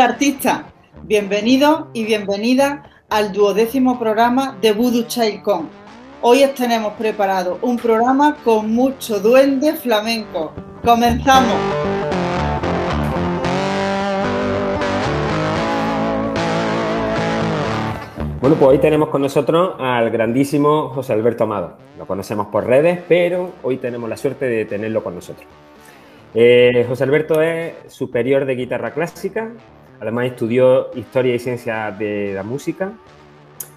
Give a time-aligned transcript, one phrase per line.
[0.00, 5.68] Artista, bienvenido y bienvenida al duodécimo programa de Voodoo Child Con.
[6.22, 10.54] Hoy os tenemos preparado un programa con mucho duende flamenco.
[10.82, 11.58] ¡Comenzamos!
[18.40, 21.76] Bueno, pues hoy tenemos con nosotros al grandísimo José Alberto Amado.
[21.98, 25.46] Lo conocemos por redes, pero hoy tenemos la suerte de tenerlo con nosotros.
[26.34, 29.50] Eh, José Alberto es superior de guitarra clásica,
[30.00, 32.92] Además estudió Historia y Ciencia de la Música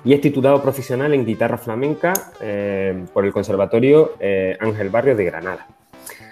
[0.05, 5.26] y es titulado profesional en guitarra flamenca eh, por el Conservatorio eh, Ángel Barrio de
[5.26, 5.67] Granada.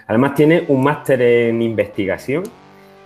[0.06, 2.44] Además tiene un máster en investigación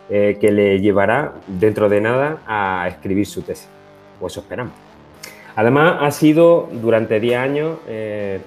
[0.09, 3.69] eh, que le llevará dentro de nada a escribir su tesis,
[4.21, 4.75] o eso esperamos.
[5.57, 7.79] Además ha sido durante 10 años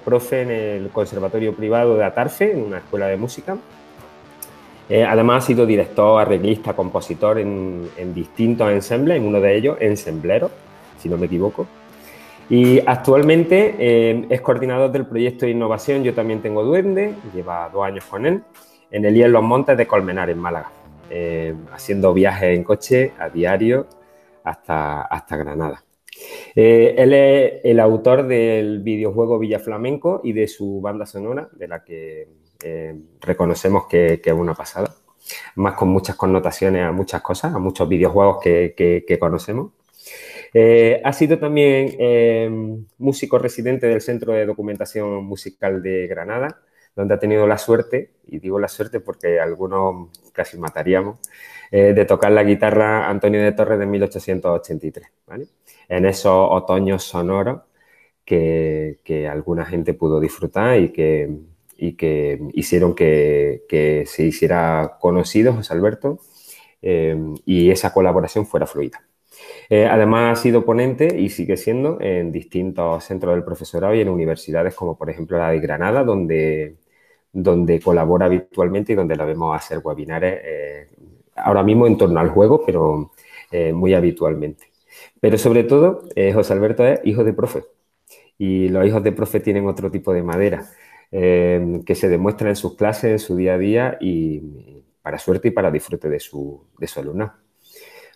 [0.06, 3.58] profe en el Conservatorio Privado de Atarfe, en una escuela de música,
[4.89, 10.49] eh, además ha sido director, arreglista, compositor en, distintos ensembles, en uno de ellos, Ensemblero,
[10.97, 11.67] si no me equivoco.
[12.49, 17.85] Y actualmente eh, es coordinador del proyecto de innovación Yo también tengo duende, lleva dos
[17.85, 18.41] años con él,
[18.89, 20.71] en el en los Montes de Colmenar, en Málaga,
[21.11, 23.85] eh, haciendo viajes en coche a diario
[24.43, 25.83] hasta, hasta Granada.
[26.55, 31.83] él es el autor del videojuego Villa Flamenco y de su banda sonora, de la
[31.83, 32.27] que
[32.63, 34.93] eh, reconocemos que, es una pasada,
[35.55, 39.71] más con muchas connotaciones a muchas cosas, a muchos videojuegos que, conocemos.
[40.53, 42.49] Eh, ha sido también eh,
[42.97, 46.59] músico residente del Centro de Documentación Musical de Granada,
[46.95, 51.19] donde ha tenido la suerte, y digo la suerte porque algunos casi mataríamos,
[51.71, 55.07] de tocar la guitarra Antonio de Torres de 1883,
[55.88, 57.61] En esos otoños sonoros
[58.25, 61.29] que, que alguna gente pudo disfrutar y que,
[61.80, 66.19] y que hicieron que, se hiciera conocido José Alberto
[66.81, 69.01] eh, y esa colaboración fuera fluida.
[69.69, 74.09] Eh, además ha sido ponente y sigue siendo en distintos centros del profesorado y en
[74.09, 76.75] universidades como por ejemplo la de Granada, donde,
[77.31, 80.90] donde colabora habitualmente y donde la vemos hacer webinares eh,
[81.35, 83.11] ahora mismo en torno al juego, pero
[83.73, 84.69] muy habitualmente.
[85.19, 86.03] Pero sobre todo,
[86.34, 87.63] José Alberto es hijo de profe
[88.38, 90.69] y los hijos de profe tienen otro tipo de madera.
[91.12, 94.42] Em, que se demuestra en sus clases, en su día a día y
[95.02, 97.36] para suerte y para disfrute de su, de su alumna.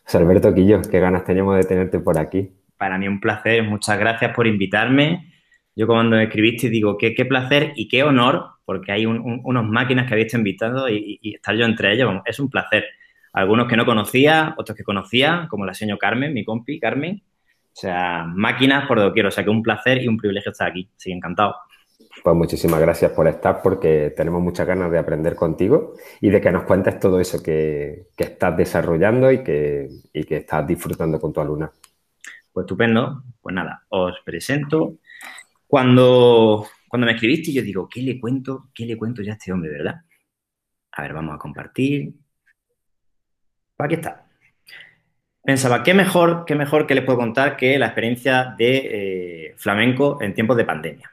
[0.04, 2.52] José Alberto Quillo, qué ganas teníamos de tenerte por aquí.
[2.78, 5.34] Para mí un placer, muchas gracias por invitarme.
[5.76, 10.08] Yo cuando me escribiste digo, qué, qué placer y qué honor, porque hay unas máquinas
[10.08, 12.86] que habéis invitado y, estar yo entre ellos, es un placer.
[13.32, 17.24] Algunos que no conocía, otros que conocía, como la señora Carmen, mi compi Carmen.
[17.26, 20.88] O sea, máquinas por doquier, o sea que un placer y un privilegio estar aquí.
[20.96, 21.56] Sí, encantado.
[22.22, 26.52] Pues muchísimas gracias por estar porque tenemos muchas ganas de aprender contigo y de que
[26.52, 31.72] nos cuentes todo eso que, estás desarrollando y que, que estás disfrutando con tu alumna.
[32.52, 33.24] Pues estupendo.
[33.42, 35.00] Pues nada, os presento.
[35.68, 38.70] Cuando, cuando me escribiste yo digo, ¿qué le cuento?
[38.74, 40.02] ¿Qué le cuento ya a este hombre, verdad?
[40.92, 42.14] A ver, vamos a compartir.
[43.80, 44.28] Aquí está.
[45.44, 48.78] Pensaba, ¿qué mejor, qué mejor que les puedo contar que la experiencia de
[49.50, 51.13] eh, flamenco en tiempos de pandemia?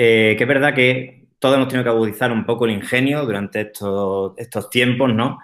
[0.00, 3.62] Eh, que es verdad que todos hemos tenido que agudizar un poco el ingenio durante
[3.62, 5.40] estos, estos tiempos, ¿no?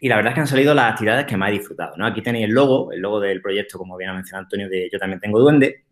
[0.00, 2.06] Y la verdad es que han salido las actividades que más he disfrutado, ¿no?
[2.06, 4.98] Aquí tenéis el logo, el logo del proyecto, como bien ha mencionado Antonio, de Yo
[4.98, 5.84] también tengo duende.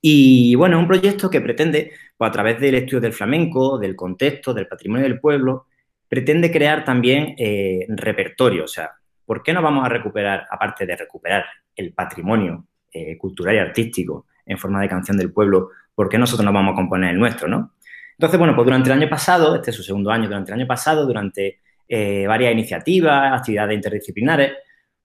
[0.00, 3.96] Y bueno, es un proyecto que pretende, pues, a través del estudio del flamenco, del
[3.96, 5.66] contexto, del patrimonio del pueblo,
[6.08, 8.64] pretende crear también eh, repertorio.
[8.64, 8.92] O sea,
[9.26, 11.44] ¿por qué no vamos a recuperar, aparte de recuperar
[11.74, 16.44] el patrimonio eh, cultural y artístico en forma de canción del pueblo, ¿por qué nosotros
[16.44, 17.74] no vamos a componer el nuestro, no?
[18.12, 20.66] Entonces, bueno, pues durante el año pasado, este es su segundo año, durante el año
[20.66, 24.52] pasado, durante eh, varias iniciativas, actividades interdisciplinares,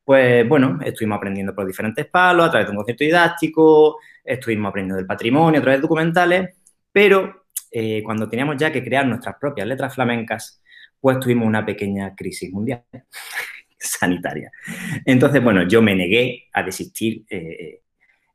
[0.03, 4.96] pues bueno, estuvimos aprendiendo por diferentes palos, a través de un concepto didáctico, estuvimos aprendiendo
[4.96, 6.56] del patrimonio, a través de documentales,
[6.91, 10.61] pero eh, cuando teníamos ya que crear nuestras propias letras flamencas,
[11.00, 12.84] pues tuvimos una pequeña crisis mundial
[13.79, 14.52] sanitaria.
[15.06, 17.82] Entonces, bueno, yo me negué a desistir eh,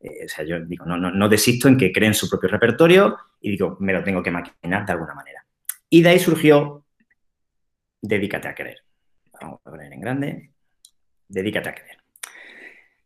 [0.03, 3.17] eh, o sea, yo digo, no, no, no desisto en que creen su propio repertorio
[3.41, 5.45] y digo, me lo tengo que maquinar de alguna manera.
[5.89, 6.83] Y de ahí surgió
[8.03, 8.79] Dedícate a querer.
[9.41, 10.49] Vamos a poner en grande.
[11.29, 11.97] Dedícate a querer.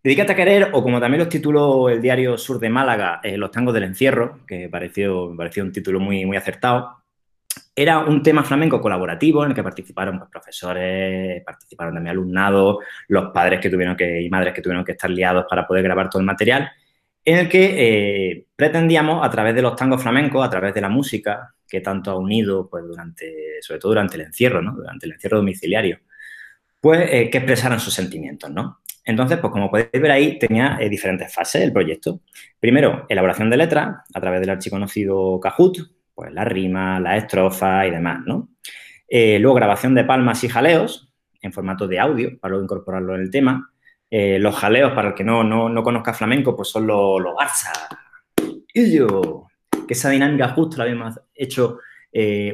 [0.04, 3.52] Dedícate a querer, o como también los tituló el diario Sur de Málaga, eh, Los
[3.52, 7.04] tangos del encierro, que pareció, pareció un título muy, muy acertado,
[7.76, 12.78] era un tema flamenco colaborativo en el que participaron pues, profesores, participaron también alumnados,
[13.08, 16.10] los padres que tuvieron que, y madres que tuvieron que estar liados para poder grabar
[16.10, 16.72] todo el material
[17.28, 20.88] en el que eh, pretendíamos, a través de los tangos flamencos, a través de la
[20.88, 24.72] música, que tanto ha unido, pues, durante, sobre todo durante el encierro, ¿no?
[24.72, 26.00] Durante el encierro domiciliario,
[26.80, 28.80] pues, eh, que expresaran sus sentimientos, ¿no?
[29.04, 32.22] Entonces, pues como podéis ver ahí, tenía eh, diferentes fases el proyecto.
[32.62, 35.80] Primero, elaboración de letras a través del archiconocido Kahoot,
[36.16, 38.52] pues la rima, la estrofa y demás, ¿no?
[39.10, 43.32] Luego, grabación de palmas y jaleos en formato de audio para luego incorporarlo en el
[43.32, 43.70] tema.
[44.10, 47.72] Eh, los jaleos, para el que no, no, conozca flamenco, pues son los, los Barça.
[48.74, 49.48] Y yo,
[49.88, 51.80] que esa dinámica justo la habíamos hecho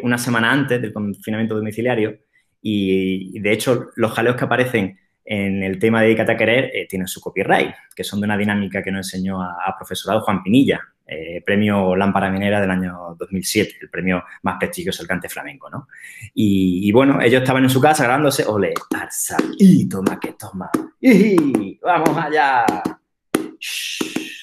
[0.02, 2.20] una semana antes del confinamiento domiciliario
[2.66, 6.88] y, de hecho, los jaleos que aparecen en el tema de Dedicate a Querer eh,
[6.90, 10.82] tienen su copyright, que son de una dinámica que nos enseñó a, profesorado Juan Pinilla,
[11.06, 15.88] eh, premio Lámpara Minera del año 2007, el premio más prestigioso del cante flamenco, ¿no?
[16.34, 21.78] Y, bueno, ellos estaban en su casa grabándose, ole, arsa, y toma que toma, y
[21.80, 22.66] vamos allá,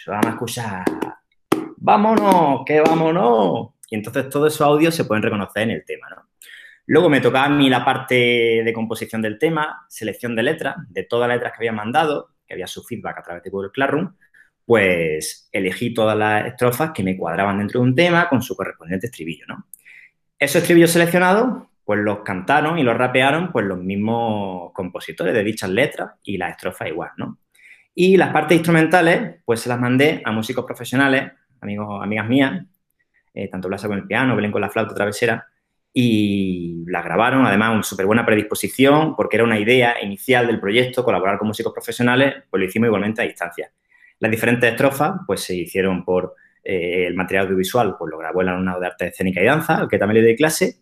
[0.07, 0.85] vamos a escuchar,
[1.77, 3.71] vámonos, que vámonos.
[3.91, 6.31] Y entonces todos esos audios se pueden reconocer en el tema, ¿no?
[6.91, 11.05] Luego me tocaba a mí la parte de composición del tema, selección de letras, de
[11.05, 14.17] todas las letras que había mandado, que había su feedback a través de Google Classroom,
[14.67, 19.07] pues elegí todas las estrofas que me cuadraban dentro de un tema con su correspondiente
[19.07, 19.69] estribillo, ¿no?
[20.37, 25.71] Esos estribillos seleccionados, pues los cantaron y los rapearon pues los mismos compositores de dichas
[25.71, 27.39] letras y las estrofas igual, ¿no?
[27.95, 32.65] Y las partes instrumentales, pues se las mandé a músicos profesionales, amigos, amigas mías,
[33.33, 35.50] eh, tanto Blasa con el piano, Belén con la flauta travesera,
[35.93, 41.05] y la grabaron, además, una súper buena predisposición, porque era una idea inicial del proyecto,
[41.05, 43.73] colaborar con músicos profesionales, pues lo hicimos igualmente a distancia.
[44.21, 48.49] Las diferentes estrofas, pues se hicieron por eh, el material audiovisual, pues lo grabó el
[48.49, 50.77] alumnado de arte escénica y danza, que también le di clase,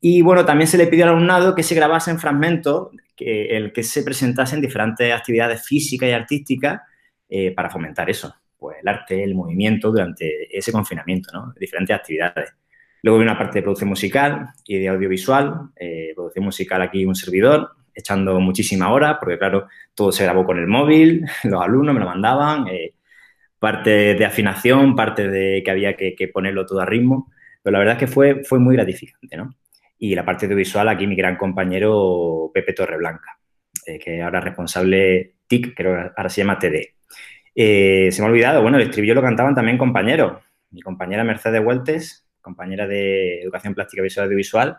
[0.00, 3.72] y bueno, también se le pidió al alumnado que se grabase en fragmentos, que, el
[3.72, 6.80] que se presentasen diferentes actividades físicas y artísticas
[7.28, 11.52] eh, para fomentar eso, pues el arte, el movimiento durante ese confinamiento, ¿no?
[11.58, 12.54] Diferentes actividades.
[13.02, 15.70] Luego viene una parte de producción musical y de audiovisual.
[15.76, 20.58] Eh, producción musical aquí un servidor, echando muchísimas horas, porque claro, todo se grabó con
[20.58, 22.94] el móvil, los alumnos me lo mandaban, eh,
[23.58, 27.32] parte de afinación, parte de que había que, ponerlo todo a ritmo,
[27.62, 29.54] pero la verdad es que fue, fue muy gratificante, ¿no?
[29.98, 33.38] Y la parte audiovisual, aquí mi gran compañero Pepe Torreblanca,
[33.86, 36.94] eh, que ahora es responsable TIC, creo que ahora se llama TD.
[37.54, 40.42] se me ha olvidado, bueno, el estribillo lo cantaban también compañeros.
[40.70, 44.78] Mi compañera Mercedes Hueltes, compañera de Educación Plástica Visual Audiovisual,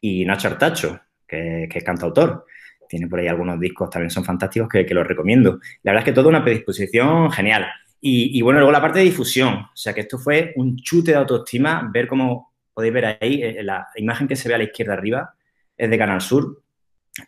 [0.00, 2.46] y Nacho Artacho, que, es cantautor.
[2.88, 5.58] Tiene por ahí algunos discos, también son fantásticos, que, los recomiendo.
[5.82, 7.66] La verdad es que toda una predisposición genial.
[8.00, 9.54] Y, bueno, luego la parte de difusión.
[9.54, 13.62] O sea, que esto fue un chute de autoestima, ver cómo podéis ver ahí, eh,
[13.64, 15.34] la imagen que se ve a la izquierda arriba
[15.76, 16.62] es de Canal Sur,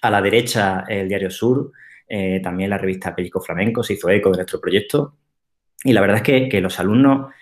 [0.01, 1.73] a la derecha el Diario Sur,
[2.07, 5.17] eh, también la revista Pellico Flamenco se hizo eco de nuestro proyecto.
[5.83, 7.33] Y la verdad es que, que los alumnos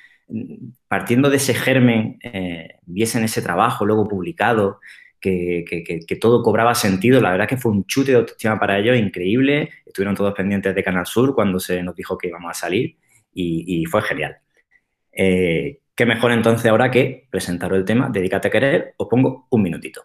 [0.88, 4.80] partiendo de ese germen, eh, viesen ese trabajo luego publicado,
[5.20, 7.20] que, todo cobraba sentido.
[7.20, 9.70] La verdad que fue un chute de autoestima para ellos increíble.
[9.84, 12.96] Estuvieron todos pendientes de Canal Sur cuando se nos dijo que íbamos a salir
[13.34, 14.36] y, fue genial.
[15.12, 18.94] Eh, ¿Qué mejor entonces ahora que presentaros el tema Dedícate a querer?
[18.96, 20.04] Os pongo un minutito.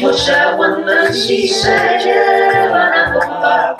[0.00, 3.76] No se aguantan si se llevan a compar.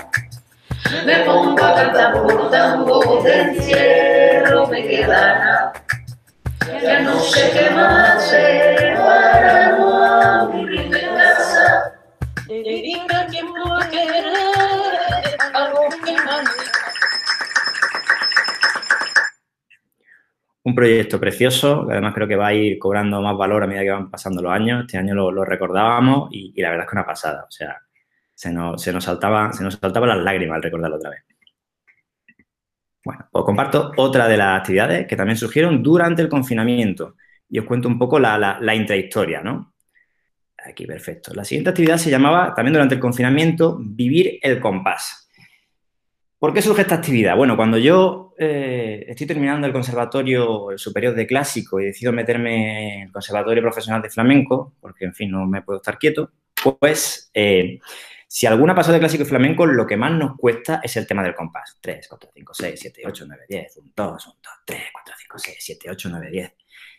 [1.05, 5.73] Me pongo a cantar por tango del cielo me quedará.
[6.83, 11.93] Ya no sé qué más hacer para no aburrirme casa.
[12.47, 14.38] Dedica tiempo a querer
[20.69, 23.83] un proyecto precioso, que además creo que va a ir cobrando más valor a medida
[23.83, 24.83] que van pasando los años.
[24.83, 27.45] Este año lo, recordábamos y, la verdad es que una pasada.
[27.49, 27.81] O sea,
[28.35, 31.25] se nos, se nos, saltaba, se nos saltaban las lágrimas al recordarlo otra vez.
[33.05, 37.17] Bueno, os comparto otra de las actividades que también surgieron durante el confinamiento
[37.49, 39.75] y os cuento un poco la, la intrahistoria, ¿no?
[40.67, 41.33] Aquí, perfecto.
[41.35, 45.28] La siguiente actividad se llamaba, también durante el confinamiento, Vivir el compás.
[46.39, 47.37] ¿Por qué surge esta actividad?
[47.37, 53.03] Bueno, cuando yo eh, estoy terminando el conservatorio superior de clásico y decido meterme en
[53.07, 56.31] el conservatorio profesional de flamenco, porque en fin, no me puedo estar quieto,
[56.79, 57.81] pues eh,
[58.29, 61.25] si alguna pasó de clásico y flamenco, lo que más nos cuesta es el tema
[61.25, 61.77] del compás.
[61.81, 65.39] 3, 4, 5, 6, 7, 8, 9, 10, 1, 2, 1, 2, 3, 4, 5,
[65.39, 66.55] 6, 7, 8, 9, 10.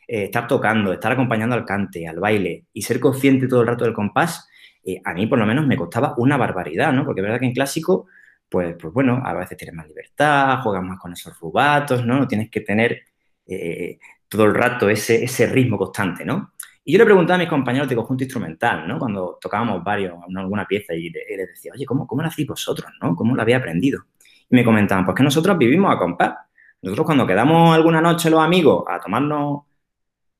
[0.08, 3.93] estar tocando, estar acompañando al cante, al baile y ser consciente todo el rato del
[3.93, 4.50] compás,
[4.84, 7.05] eh, a mí por lo menos me costaba una barbaridad, ¿no?
[7.05, 8.08] Porque es verdad que en clásico
[8.50, 12.20] pues, pues bueno, a veces tienes más libertad, juegas más con esos rubatos, ¿no?
[12.20, 13.03] No tienes que tener
[13.46, 16.53] eh, todo el rato ese, ese ritmo constante, ¿no?
[16.84, 18.98] Y yo le preguntaba a mis compañeros de conjunto instrumental, ¿no?
[18.98, 23.15] Cuando tocábamos varios, alguna pieza y, les decía, oye, ¿cómo, ¿cómo lo hacéis vosotros, no?
[23.15, 24.06] ¿Cómo lo habéis aprendido?
[24.50, 26.34] Y me comentaban, pues que nosotros vivimos a compás.
[26.82, 29.63] Nosotros cuando quedamos alguna noche los amigos a tomarnos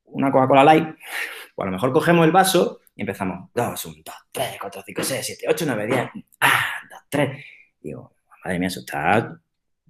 [0.06, 0.88] una Coca-Cola Light,
[1.54, 5.04] pues a lo mejor cogemos el vaso y empezamos, 2, 1, 2, 3, 4, 5,
[5.04, 7.44] 6, 7, 8, 9, 10, ah, 2, 3.
[7.82, 8.12] Digo,
[8.44, 9.40] madre mía, eso está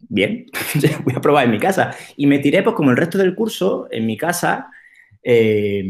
[0.09, 0.47] bien,
[1.05, 1.95] voy a probar en mi casa.
[2.17, 4.71] Y me tiré, pues como el resto del curso, en mi casa,
[5.23, 5.85] eh,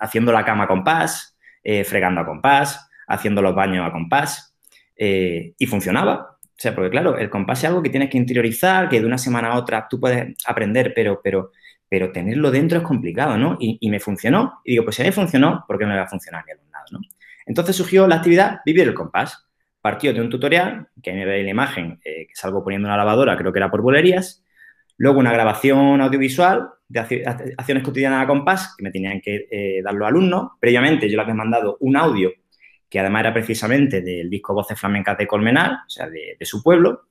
[0.00, 4.56] haciendo la cama a compás, eh, fregando a compás, haciendo los baños a compás,
[4.96, 6.38] eh, y funcionaba.
[6.42, 9.18] O sea, porque claro, el compás es algo que tienes que interiorizar, que de una
[9.18, 11.52] semana a otra tú puedes aprender, pero, pero,
[11.88, 13.58] pero tenerlo dentro es complicado, ¿no?
[13.60, 14.60] Y, me funcionó.
[14.64, 16.44] Y digo, pues si a mí funcionó, ¿por qué no me va a funcionar a
[16.44, 17.00] mi alumnado, no?
[17.44, 19.45] Entonces surgió la actividad Vivir el compás.
[19.86, 23.52] Partió de un tutorial, que me ve la imagen, que salgo poniendo una lavadora, creo
[23.52, 24.42] que era por bolerías,
[24.96, 26.98] luego una grabación audiovisual de
[27.56, 30.50] acciones cotidianas a compás que me tenían que eh, dar los alumnos.
[30.58, 32.32] Previamente yo les había mandado un audio
[32.90, 37.02] que además era precisamente del disco Voces Flamencas de Colmenar, o sea, de, su pueblo,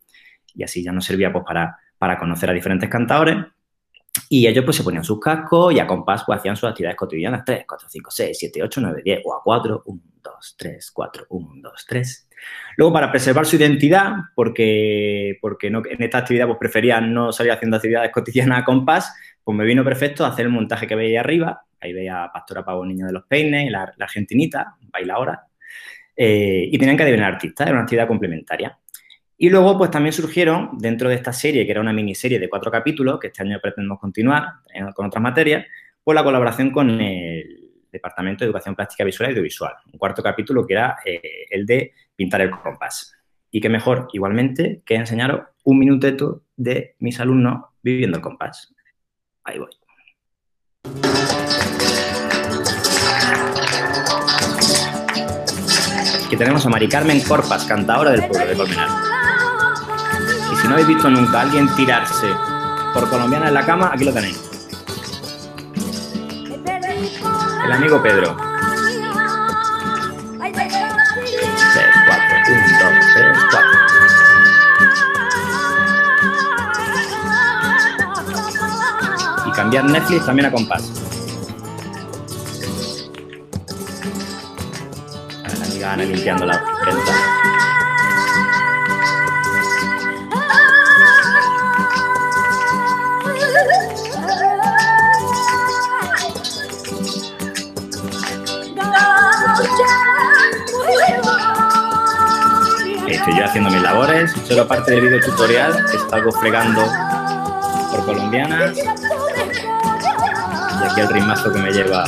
[0.54, 3.38] y así ya nos servía pues para, para conocer a diferentes cantadores.
[4.30, 7.44] Y ellos pues se ponían sus cascos y a compás pues hacían sus actividades cotidianas,
[7.46, 11.26] 3, 4, 5, 6, 7, 8, 9, 10, o a 4, 1, 2, 3, 4,
[11.30, 12.30] 1, 2, 3.
[12.78, 17.52] Luego, para preservar su identidad, porque, porque no, en esta actividad pues preferían no salir
[17.52, 21.64] haciendo actividades cotidianas a compás, pues me vino perfecto hacer el montaje que veía arriba.
[21.80, 25.48] Ahí veía a Pastora Pavo, Niño de los Peines, la, la argentinita, bailadora.
[26.16, 28.78] Eh, y tenían que adivinar artistas, era una actividad complementaria.
[29.38, 32.72] Y luego, pues también surgieron, dentro de esta serie, que era una miniserie de cuatro
[32.72, 34.46] capítulos, que este año pretendemos continuar
[34.94, 35.66] con otras materias,
[36.04, 39.74] pues la colaboración con el Departamento de Educación Plástica Visual y Audiovisual.
[39.92, 43.14] Un cuarto capítulo que era eh, el de pintar el compás.
[43.52, 48.74] Y qué mejor, igualmente, que enseñaros un minuteto de mis alumnos viviendo el compás.
[49.44, 49.70] Ahí voy.
[56.26, 59.16] Aquí tenemos a Mari Carmen Corpas, cantadora del pueblo de Colmenar.
[60.66, 62.26] Y si no habéis visto nunca a alguien tirarse
[62.92, 64.42] por colombiana en la cama, aquí lo tenéis.
[67.66, 68.36] El amigo Pedro.
[70.40, 70.66] 3, 4,
[72.50, 73.38] 1, 2, 3,
[79.44, 79.54] 4.
[79.56, 80.92] cambiar Netflix también a compás.
[85.44, 87.55] A la amiga limpiando la ventana.
[103.56, 105.74] Haciendo mis labores, solo parte del video tutorial,
[106.12, 106.82] algo fregando
[107.90, 108.78] por colombianas
[110.84, 112.04] aquí el ritmazo que me lleva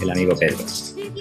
[0.00, 0.58] el amigo Pedro.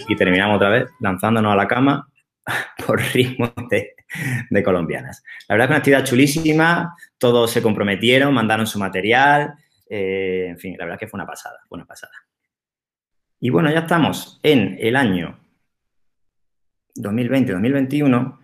[0.07, 2.09] Y terminamos otra vez lanzándonos a la cama
[2.87, 5.23] por ritmo de, colombianas.
[5.47, 9.53] La verdad es que una actividad chulísima, todos se comprometieron, mandaron su material,
[9.87, 12.13] eh, en fin, la verdad es que fue una pasada, fue una pasada.
[13.39, 15.40] Y bueno, ya estamos en el año
[16.95, 18.41] 2020-2021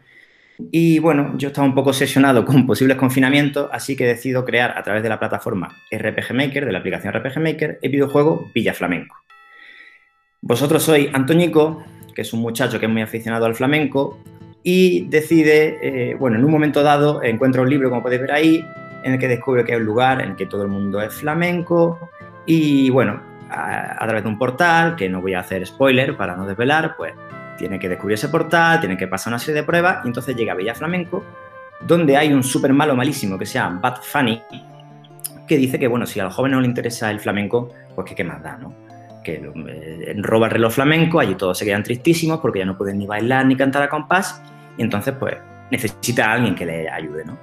[0.72, 4.84] y bueno, yo estaba un poco obsesionado con posibles confinamientos, así que decido crear a
[4.84, 9.16] través de la plataforma RPG Maker, de la aplicación RPG Maker, el videojuego Villa Flamenco.
[10.42, 14.20] Vosotros sois Antoñico, que es un muchacho que es muy aficionado al flamenco,
[14.64, 18.66] y decide, eh, bueno, en un momento dado encuentra un libro, como podéis ver ahí,
[19.04, 21.14] en el que descubre que hay un lugar en el que todo el mundo es
[21.14, 22.00] flamenco,
[22.46, 26.36] y bueno, a, a través de un portal, que no voy a hacer spoiler para
[26.36, 27.14] no desvelar, pues
[27.58, 30.54] tiene que descubrir ese portal, tiene que pasar una serie de pruebas y entonces llega
[30.54, 31.24] a Villa Flamenco,
[31.82, 34.42] donde hay un súper malo malísimo que se llama Bad Funny,
[35.48, 38.16] que dice que, bueno, si a los jóvenes no les interesa el flamenco, pues que
[38.16, 38.74] qué más da, ¿no?
[39.24, 39.36] Que
[39.68, 43.08] eh, roba el reloj flamenco, allí todos se quedan tristísimos porque ya no pueden ni
[43.08, 44.42] bailar ni cantar a compás,
[44.78, 45.36] y entonces, pues,
[45.72, 47.38] necesita a alguien que le ayude, ¿no?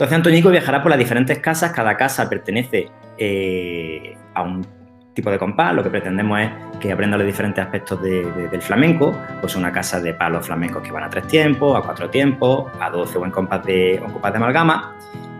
[0.00, 4.66] Entonces Antoñico viajará por las diferentes casas, cada casa pertenece eh, a un
[5.14, 9.56] tipo de compás, lo que pretendemos es que aprenda los diferentes aspectos del flamenco, pues
[9.56, 13.18] una casa de palos flamencos que van a tres tiempos, a cuatro tiempos, a doce
[13.18, 14.96] o en compás de, un compás de amalgama.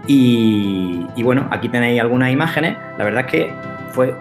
[0.06, 2.76] Y, bueno, aquí tenéis algunas imágenes.
[2.98, 3.54] La verdad es que
[3.92, 4.14] fue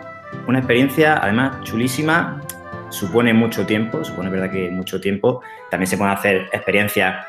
[0.47, 2.41] una experiencia, además, chulísima.
[2.89, 5.41] Supone mucho tiempo, supone verdad que mucho tiempo.
[5.71, 7.25] También se pueden hacer experiencias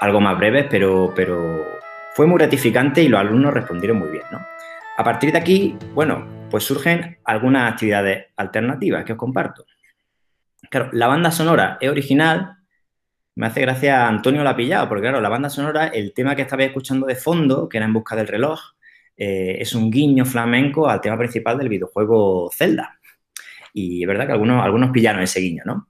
[0.00, 1.66] algo más breves, pero, pero
[2.14, 4.38] fue muy gratificante y los alumnos respondieron muy bien, ¿no?
[4.96, 9.66] A partir de aquí, bueno, pues surgen algunas actividades alternativas que os comparto.
[10.70, 12.58] Claro, la banda sonora es original
[13.38, 16.64] me hace gracia Antonio la pillado, porque claro, la banda sonora, el tema que estaba
[16.64, 18.58] escuchando de fondo, que era En busca del reloj,
[19.16, 22.98] eh, es un guiño flamenco al tema principal del videojuego Zelda.
[23.72, 25.86] Y es verdad que algunos, algunos pillaron ese guiño, ¿no?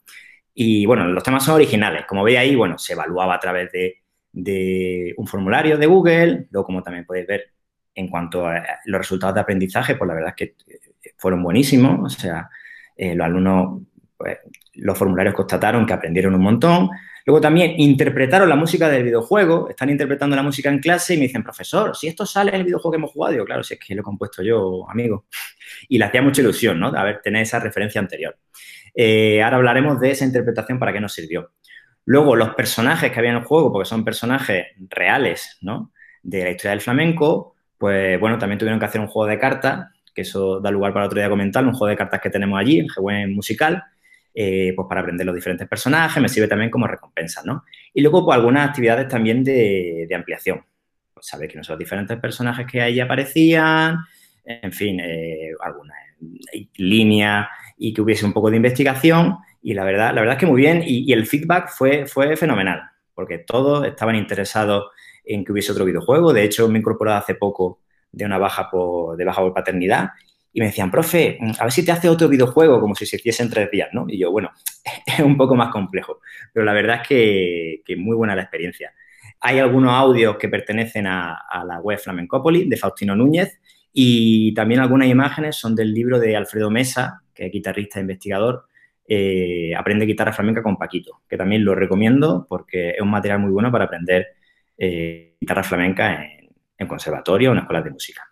[0.53, 2.05] Y bueno, los temas son originales.
[2.07, 6.67] Como veis ahí, bueno, se evaluaba a través de, de un formulario de Google, luego
[6.67, 7.53] como también podéis ver
[7.99, 12.17] en cuanto a los resultados de aprendizaje, pues la verdad es que eh, fueron buenísimos.
[12.17, 12.49] O sea,
[12.97, 13.83] eh, los alumnos,
[14.17, 14.39] pues,
[14.75, 16.91] los formularios constataron que aprendieron un montón.
[17.27, 21.25] Luego también interpretaron la música del videojuego, están interpretando la música en clase y me
[21.25, 23.81] dicen, profesor, si esto sale en el videojuego que hemos jugado, digo, claro, si es
[23.81, 25.27] que lo he compuesto yo, amigo.
[25.89, 26.91] Y le hacía mucha ilusión, ¿no?
[26.91, 28.39] De haber tener esa referencia anterior.
[28.95, 31.51] Eh, ahora hablaremos de esa interpretación para qué nos sirvió.
[32.05, 35.93] Luego, los personajes que había en el juego, porque son personajes reales, ¿no?
[36.23, 39.87] De la historia del flamenco, pues bueno, también tuvieron que hacer un juego de cartas,
[40.15, 42.81] que eso da lugar para otro día comentar, un juego de cartas que tenemos allí,
[42.81, 43.85] en GWEN Musical,
[44.35, 47.65] eh, pues para aprender los diferentes personajes, me sirve también como recompensa, ¿no?
[47.95, 50.65] Y luego, pues algunas actividades también de, ampliación.
[51.15, 53.99] Pues saber quiénes son los diferentes personajes que ahí aparecían,
[54.45, 55.97] en fin, eh, algunas
[56.77, 59.39] líneas y que hubiese un poco de investigación.
[59.63, 60.83] Y la verdad, la verdad es que muy bien.
[60.87, 62.83] Y, el feedback fue, fue fenomenal,
[63.15, 64.87] porque todos estaban interesados
[65.29, 66.33] en que hubiese otro videojuego.
[66.33, 67.81] De hecho, me he incorporado hace poco
[68.11, 70.11] de una baja por, de baja por paternidad
[70.53, 73.43] y me decían, profe, a ver si te hace otro videojuego como si se hiciese
[73.43, 74.07] en tres días, ¿no?
[74.09, 74.51] Y yo, bueno,
[75.07, 76.21] es un poco más complejo,
[76.53, 78.93] pero la verdad es que, que muy buena la experiencia.
[79.41, 83.61] Hay algunos audios que pertenecen a, a la web Flamencópolis de Faustino Núñez
[83.93, 88.65] y también algunas imágenes son del libro de Alfredo Mesa, que es guitarrista e investigador,
[89.11, 93.51] eh, Aprende guitarra flamenca con Paquito, que también lo recomiendo porque es un material muy
[93.51, 94.27] bueno para aprender
[94.79, 98.23] eh, guitarra flamenca en, en conservatorio en escuelas de música.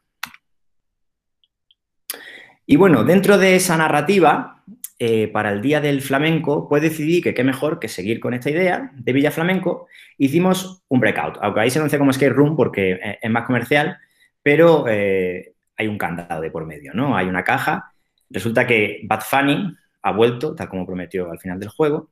[2.65, 4.65] Y bueno, dentro de esa narrativa,
[4.99, 8.51] eh, para el Día del Flamenco, pues decidí que qué mejor que seguir con esta
[8.51, 9.89] idea de Villa Flamenco.
[10.17, 13.99] Hicimos un breakout, aunque ahí se anuncia como skate room porque es más comercial,
[14.43, 17.17] pero hay un candado de por medio, ¿no?
[17.17, 17.93] Hay una caja
[18.31, 22.11] Resulta que Bad Funny ha vuelto, tal como prometió al final del juego,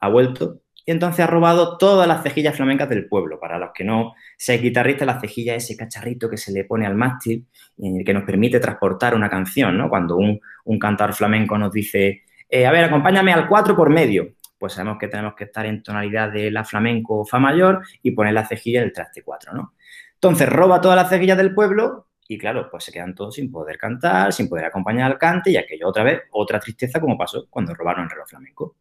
[0.00, 3.40] ha vuelto y entonces ha robado todas las cejillas flamencas del pueblo.
[3.40, 6.86] Para los que no seáis guitarristas, la cejilla es ese cacharrito que se le pone
[6.86, 7.46] al mástil
[7.78, 9.88] y que nos permite transportar una canción, ¿no?
[9.88, 14.34] Cuando un, un cantador flamenco nos dice, eh, a ver, acompáñame al 4 por medio,
[14.58, 18.10] pues sabemos que tenemos que estar en tonalidad de la flamenco o fa mayor y
[18.10, 19.74] poner la cejilla del traste 4, ¿no?
[20.14, 23.76] Entonces roba todas las cejillas del pueblo y claro, pues se quedan todos sin poder
[23.76, 27.74] cantar, sin poder acompañar al cante y aquello otra vez, otra tristeza como pasó cuando
[27.74, 28.76] robaron el reloj flamenco.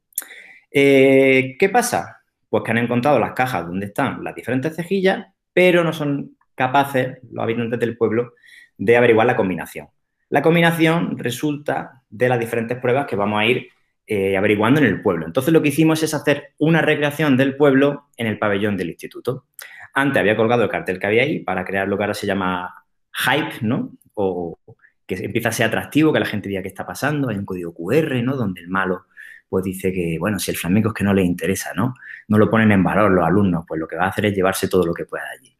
[0.73, 2.21] Eh, ¿Qué pasa?
[2.49, 7.19] Pues que han encontrado las cajas donde están las diferentes cejillas, pero no son capaces,
[7.31, 8.33] los habitantes del pueblo,
[8.77, 9.87] de averiguar la combinación.
[10.29, 13.67] La combinación resulta de las diferentes pruebas que vamos a ir
[14.07, 15.27] eh, averiguando en el pueblo.
[15.27, 19.45] Entonces lo que hicimos es hacer una recreación del pueblo en el pabellón del instituto.
[19.93, 22.73] Antes había colgado el cartel que había ahí para crear lo que ahora se llama
[23.13, 23.91] hype, ¿no?
[24.15, 24.57] O
[25.05, 27.73] que empieza a ser atractivo, que la gente diga qué está pasando, hay un código
[27.73, 28.35] QR, ¿no?
[28.35, 29.05] Donde el malo
[29.53, 31.93] pues dice que, bueno, si el flamenco es que no le interesa, ¿no?
[32.27, 34.67] No lo ponen en valor los alumnos, pues lo que va a hacer es llevarse
[34.67, 35.55] todo lo que pueda allí.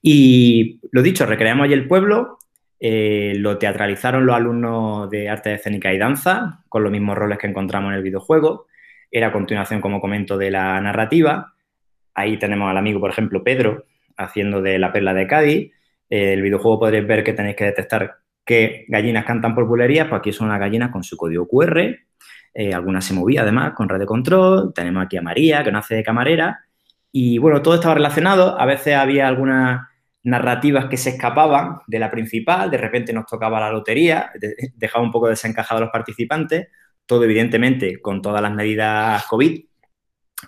[0.00, 2.38] Y lo dicho, recreamos allí el pueblo,
[2.80, 7.46] eh, lo teatralizaron los alumnos de arte escénica y danza, con los mismos roles que
[7.46, 8.64] encontramos en el videojuego.
[9.10, 11.52] Era a continuación, como comento, de la narrativa.
[12.14, 13.84] Ahí tenemos al amigo, por ejemplo, Pedro,
[14.16, 15.70] haciendo de la perla de Cádiz
[16.08, 20.32] el videojuego podréis ver que tenéis que detectar qué gallinas cantan por bulerías, pues aquí
[20.32, 21.98] son las gallinas con su código QR,
[22.54, 25.78] eh, alguna se movía además con red de control, tenemos aquí a María que no
[25.78, 26.64] hace de camarera.
[27.12, 29.88] Y bueno, todo estaba relacionado, a veces había algunas
[30.22, 34.32] narrativas que se escapaban de la principal, de repente nos tocaba la lotería,
[34.74, 36.68] dejaba un poco desencajado a los participantes,
[37.06, 39.64] todo evidentemente con todas las medidas COVID,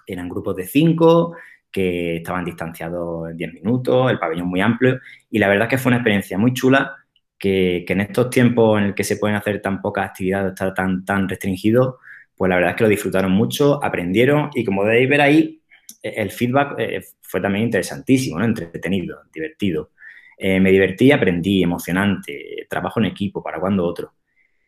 [0.07, 1.37] eran grupos de cinco,
[1.71, 4.99] que estaban distanciados en 10 minutos, el pabellón muy amplio.
[5.31, 6.97] Y la verdad es que fue una experiencia muy chula
[7.39, 11.05] que, en estos tiempos en el que se pueden hacer tan pocas actividades, estar tan,
[11.05, 11.97] tan restringidos,
[12.37, 15.63] pues la verdad es que lo disfrutaron mucho, aprendieron y como debéis ver ahí,
[16.03, 19.91] e, el feedback eh, fue también interesantísimo, entretenido, divertido.
[20.39, 24.15] Eh, me divertí, aprendí, emocionante, trabajo en equipo, para cuando otro.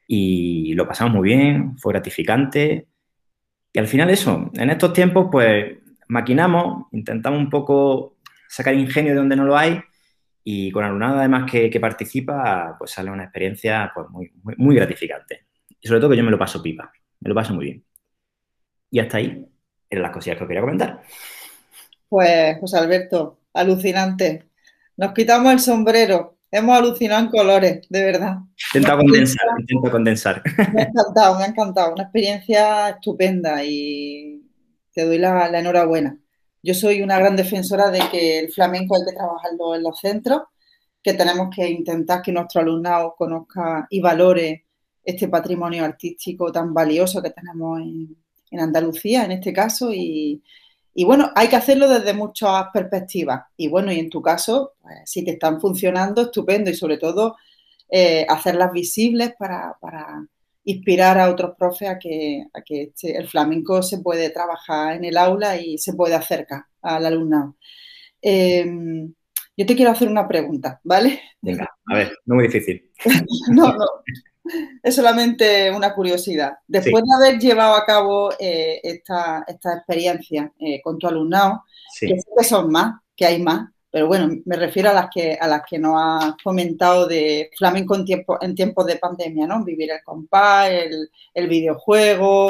[0.06, 2.86] Y lo pasamos muy bien, fue gratificante.
[3.72, 5.76] Y al final eso, en estos tiempos, pues
[6.08, 8.16] maquinamos, intentamos un poco
[8.48, 9.80] sacar ingenio de donde no lo hay
[10.50, 15.44] y con alumnado además que, participa, pues sale una experiencia pues, muy, muy, gratificante.
[15.78, 17.84] Y sobre todo que yo me lo paso pipa, me lo paso muy bien.
[18.90, 19.46] Y hasta ahí
[19.90, 21.02] eran las cosillas que os quería comentar.
[22.08, 24.48] Pues, José Alberto, alucinante.
[24.96, 26.38] Nos quitamos el sombrero.
[26.50, 28.38] Hemos alucinado en colores, de verdad.
[28.72, 30.42] Intento condensar, intento condensar.
[30.72, 31.92] Me ha encantado, me ha encantado.
[31.92, 34.50] Una experiencia estupenda y
[34.94, 36.18] te doy la, la enhorabuena.
[36.62, 40.42] Yo soy una gran defensora de que el flamenco hay que trabajarlo en los centros,
[41.02, 44.66] que tenemos que intentar que nuestro alumnado conozca y valore
[45.04, 48.16] este patrimonio artístico tan valioso que tenemos en,
[48.60, 50.42] Andalucía, en este caso, y,
[51.04, 53.42] bueno, hay que hacerlo desde muchas perspectivas.
[53.56, 57.36] Y bueno, y en tu caso, pues, si te están funcionando, estupendo, y sobre todo
[57.90, 59.76] eh, hacerlas visibles para,
[60.68, 65.04] inspirar a otros profes a que, a que este, el flamenco se puede trabajar en
[65.04, 67.56] el aula y se puede acercar al alumnado.
[68.20, 68.66] Eh,
[69.56, 71.20] yo te quiero hacer una pregunta, ¿vale?
[71.40, 72.90] Venga, a ver, no muy difícil.
[73.50, 73.86] no, no,
[74.82, 76.52] es solamente una curiosidad.
[76.66, 77.10] Después sí.
[77.10, 82.08] de haber llevado a cabo eh, esta, esta, experiencia eh, con tu alumnado, sí.
[82.08, 85.62] que son más, que hay más, pero bueno, me refiero a las que, a las
[85.68, 89.64] que nos has comentado de flamenco en, tiempo, en tiempos de pandemia, ¿no?
[89.64, 92.48] Vivir el compás, el, el videojuego,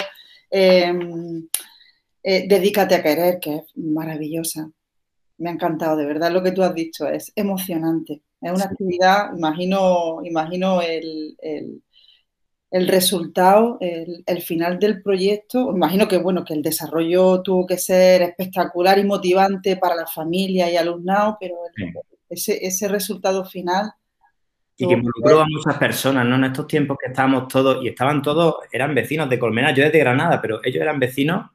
[0.51, 4.71] eh, Dedícate a querer, que es maravillosa.
[5.39, 8.23] Me ha encantado, de verdad, lo que tú has dicho, es emocionante.
[8.41, 8.69] Es una sí.
[8.71, 11.83] actividad, imagino, imagino el, el
[12.71, 17.79] el resultado, el, el, final del proyecto, imagino que bueno, que el desarrollo tuvo que
[17.79, 21.95] ser espectacular y motivante para la familia y alumnado, pero el,
[22.29, 23.93] ese, ese resultado final
[24.81, 26.37] y que involucró a muchas personas, ¿no?
[26.37, 29.99] En estos tiempos que estábamos todos, y estaban todos, eran vecinos de Colmenar, yo desde
[29.99, 31.51] Granada, pero ellos eran vecinos,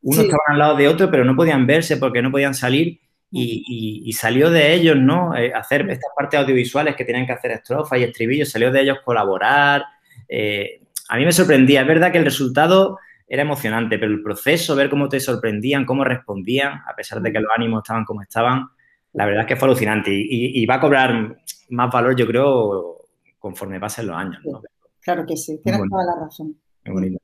[0.00, 0.22] unos sí.
[0.22, 2.98] estaban al lado de otro, pero no podían verse porque no podían salir,
[3.30, 5.36] y, y, y salió de ellos, ¿no?
[5.36, 8.98] Eh, hacer estas partes audiovisuales que tenían que hacer estrofas y estribillos, salió de ellos
[9.04, 9.84] colaborar,
[10.28, 11.82] eh, a mí me sorprendía.
[11.82, 16.04] Es verdad que el resultado era emocionante, pero el proceso, ver cómo te sorprendían, cómo
[16.04, 18.66] respondían, a pesar de que los ánimos estaban como estaban,
[19.14, 21.36] la verdad es que fue alucinante y, va a cobrar
[21.70, 23.08] más valor, yo creo,
[23.38, 24.40] conforme pasen los años.
[24.44, 24.62] ¿no?
[25.00, 26.56] Claro que sí, tienes toda la razón.
[26.84, 27.18] Muy bonito.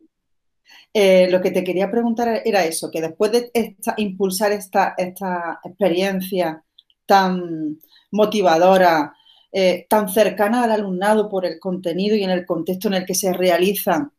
[0.93, 5.61] Eh, lo que te quería preguntar era eso, que después de esta, impulsar esta, esta
[5.65, 6.63] experiencia
[7.07, 7.79] tan
[8.11, 9.15] motivadora,
[9.53, 13.15] eh, tan cercana al alumnado por el contenido y en el contexto en el que
[13.15, 14.13] se realizan.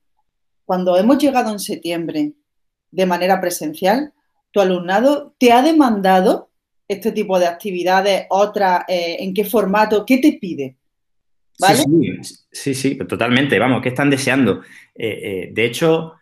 [0.65, 2.33] Cuando hemos llegado en septiembre
[2.91, 4.13] de manera presencial,
[4.51, 6.49] tu alumnado te ha demandado
[6.87, 10.75] este tipo de actividades, otra, eh, en qué formato, qué te pide.
[11.59, 11.77] ¿Vale?
[11.77, 13.59] Sí, sí, sí, sí, totalmente.
[13.59, 14.61] Vamos, ¿qué están deseando?
[14.95, 16.13] Eh, eh, de hecho,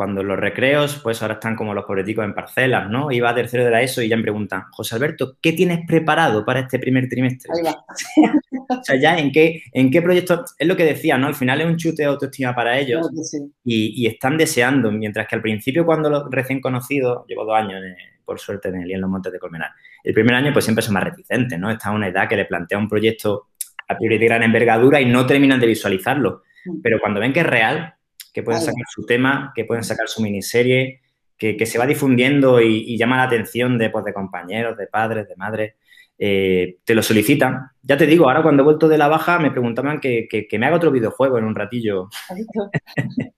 [0.00, 3.12] cuando los recreos, pues ahora están como los pobreticos en parcelas, ¿no?
[3.12, 6.42] Iba a tercero de la ESO y ya me preguntan, José Alberto, ¿qué tienes preparado
[6.42, 7.52] para este primer trimestre?
[7.54, 7.84] Ahí va.
[8.80, 11.26] o sea, ya en qué, en qué proyecto, es lo que decía, ¿no?
[11.26, 13.52] Al final es un chute de autoestima para ellos Claro que sí.
[13.62, 17.82] y, y, están deseando, mientras que al principio cuando los recién conocidos, llevo dos años
[17.84, 20.80] eh, por suerte en el en los Montes de Colmenar, el primer año pues siempre
[20.82, 21.70] son más reticentes, ¿no?
[21.70, 23.48] Está en una edad que le plantea un proyecto
[23.86, 26.80] a priori de gran envergadura y no terminan de visualizarlo, Mm.
[26.82, 27.94] pero cuando ven que es real,
[28.32, 31.00] que pueden sacar su tema, que pueden sacar su miniserie,
[31.36, 34.86] que, que se va difundiendo y, y, llama la atención de, pues, de compañeros, de
[34.86, 35.74] padres, de madres,
[36.22, 37.70] eh, te lo solicitan.
[37.82, 40.58] Ya te digo, ahora cuando he vuelto de la baja me preguntaban que, que, que
[40.58, 42.10] me haga otro videojuego en un ratillo.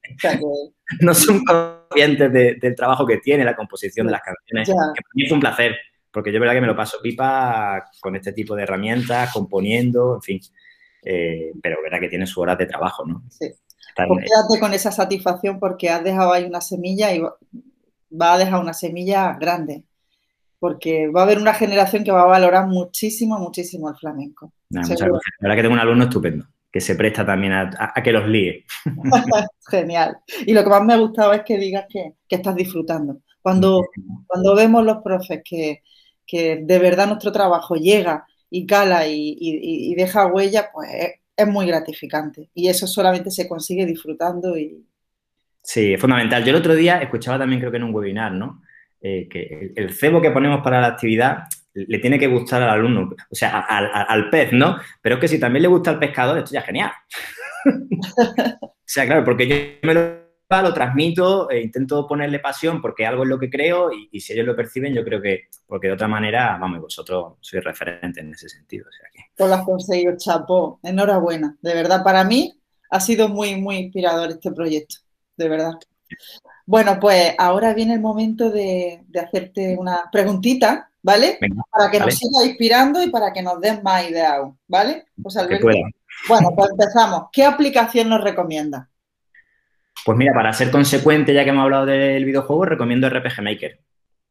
[1.00, 5.14] no son conscientes de, del trabajo que tiene la composición de las canciones, que para
[5.14, 5.76] mí es un placer,
[6.10, 10.22] porque yo verdad que me lo paso pipa con este tipo de herramientas, componiendo, en
[10.22, 10.40] fin.
[11.04, 13.22] Eh, pero verdad que tiene su hora de trabajo, ¿no?
[13.30, 13.46] Sí.
[13.94, 18.60] Pues quédate con esa satisfacción porque has dejado ahí una semilla y va a dejar
[18.60, 19.84] una semilla grande.
[20.58, 24.52] Porque va a haber una generación que va a valorar muchísimo, muchísimo el flamenco.
[24.70, 25.20] Nah, muchas gracias.
[25.40, 28.12] La verdad que tengo un alumno estupendo, que se presta también a, a, a que
[28.12, 28.64] los líe.
[29.68, 30.18] Genial.
[30.46, 33.18] Y lo que más me ha gustado es que digas que, que estás disfrutando.
[33.42, 33.80] Cuando,
[34.26, 35.82] cuando vemos los profes que,
[36.24, 40.88] que, de verdad nuestro trabajo llega y cala y, y, y deja huella, pues
[41.36, 44.86] es muy gratificante y eso solamente se consigue disfrutando y...
[45.62, 46.44] Sí, es fundamental.
[46.44, 48.62] Yo el otro día escuchaba también, creo que en un webinar, ¿no?
[49.00, 53.10] Eh, que el, cebo que ponemos para la actividad le tiene que gustar al alumno,
[53.30, 54.76] o sea, al, al, al pez, ¿no?
[55.00, 56.90] Pero es que si también le gusta al pescador, esto ya es genial.
[58.60, 60.21] o sea, claro, porque yo me lo,
[60.60, 64.32] lo transmito, eh, intento ponerle pasión porque algo es lo que creo y, y, si
[64.32, 68.32] ellos lo perciben, yo creo que, porque de otra manera, vamos, vosotros sois referentes en
[68.34, 68.86] ese sentido.
[68.88, 69.20] O sea que...
[69.34, 70.80] Pues lo has conseguido, chapo.
[70.82, 71.56] Enhorabuena.
[71.62, 72.60] De verdad, para mí
[72.90, 74.96] ha sido muy, muy inspirador este proyecto.
[75.36, 75.72] De verdad.
[76.66, 81.38] Bueno, pues ahora viene el momento de, de hacerte una preguntita, ¿vale?
[81.40, 82.10] Venga, para que vale.
[82.10, 85.06] nos siga inspirando y para que nos des más ideas, ¿vale?
[85.20, 85.66] Pues Alberto,
[86.28, 87.24] bueno, pues empezamos.
[87.32, 88.88] ¿Qué aplicación nos recomienda?
[90.04, 93.80] Pues mira, para ser consecuente, ya que hemos hablado del videojuego, recomiendo RPG Maker,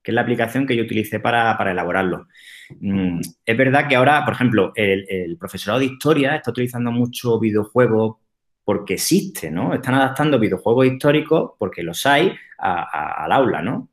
[0.03, 2.27] que es la aplicación que yo utilicé para, elaborarlo.
[2.79, 8.17] Mm, es verdad que ahora, por ejemplo, el, profesorado de historia está utilizando mucho videojuegos
[8.63, 9.73] porque existe, ¿no?
[9.73, 13.91] Están adaptando videojuegos históricos, porque los hay, al aula, ¿no?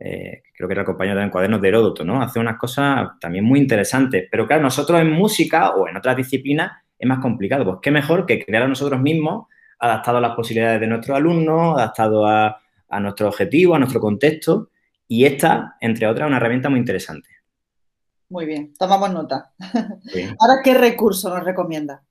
[0.00, 2.22] eh, creo que era el compañero de Cuadernos de Heródoto, ¿no?
[2.22, 4.26] Hace unas cosas también muy interesantes.
[4.30, 7.64] Pero claro, nosotros en música o en otras disciplinas es más complicado.
[7.64, 9.46] Pues qué mejor que crear a nosotros mismos,
[9.80, 14.70] adaptado a las posibilidades de nuestros alumnos, adaptado a, a nuestro objetivo, a nuestro contexto.
[15.08, 17.28] Y esta, entre otras, es una herramienta muy interesante.
[18.28, 19.52] Muy bien, tomamos nota.
[20.14, 20.36] Bien.
[20.38, 22.02] Ahora, ¿qué recurso nos recomienda?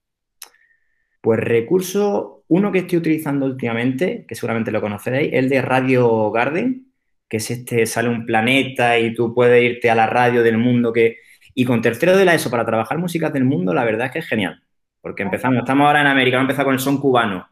[1.22, 6.92] Pues recurso, uno que estoy utilizando últimamente, que seguramente lo conoceréis, el de Radio Garden,
[7.28, 10.92] que es este, sale un planeta y tú puedes irte a la radio del mundo
[10.92, 11.18] que...
[11.54, 14.20] Y con tercero de la ESO para trabajar músicas del mundo, la verdad es que
[14.20, 14.62] es genial.
[15.02, 17.48] Porque empezamos, estamos ahora en América, vamos a empezar con el son cubano,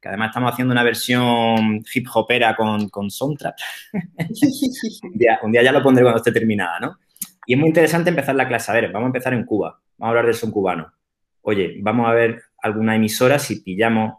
[0.00, 3.56] que además estamos haciendo una versión hip hopera con, con soundtrack.
[5.02, 6.98] un, día, un día ya lo pondré cuando esté terminada, ¿no?
[7.46, 8.70] Y es muy interesante empezar la clase.
[8.70, 9.80] A ver, vamos a empezar en Cuba.
[9.98, 10.92] Vamos a hablar del son cubano.
[11.42, 14.14] Oye, vamos a ver alguna emisora si pillamos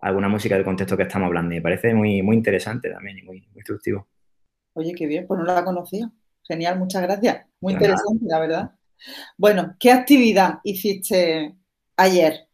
[0.00, 1.54] alguna música del contexto que estamos hablando.
[1.54, 4.08] Me parece muy, muy interesante también y muy, muy instructivo.
[4.74, 6.10] Oye, qué bien, pues no la conocía.
[6.42, 7.46] Genial, muchas gracias.
[7.60, 7.86] Muy nada.
[7.86, 8.70] interesante, la verdad.
[9.36, 11.54] Bueno, ¿qué actividad hiciste
[11.96, 12.48] ayer?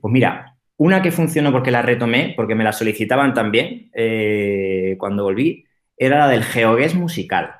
[0.00, 0.51] Pues mira,
[0.82, 5.64] una que funcionó porque la retomé, porque me la solicitaban también eh, cuando volví,
[5.96, 7.52] era la del GeoGuess musical.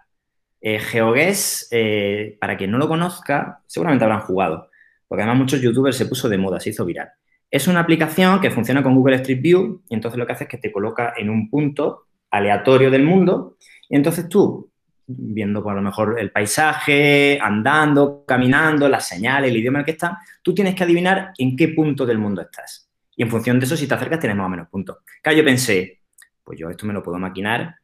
[0.61, 4.71] Eh, GeoGuess, eh, para quien no lo conozca, seguramente habrán jugado,
[5.07, 7.11] porque además muchos youtubers se puso de moda, se hizo viral.
[7.49, 10.51] Es una aplicación que funciona con Google Street View y entonces lo que hace es
[10.51, 13.57] que te coloca en un punto aleatorio del mundo
[13.89, 14.69] y entonces tú,
[15.07, 19.93] viendo por lo mejor el paisaje, andando, caminando, las señales, el idioma en el que
[19.93, 22.82] estás, tú tienes que adivinar en qué punto del mundo estás.
[23.17, 24.99] Y en función de eso, si te acercas, tienes más o menos puntos.
[25.23, 26.01] Claro, yo pensé,
[26.43, 27.77] pues yo esto me lo puedo maquinar